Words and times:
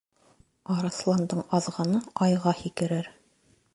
Арыҫландың 0.75 1.43
аҙғаны 1.57 2.01
айға 2.29 2.55
һикерер. 2.63 3.13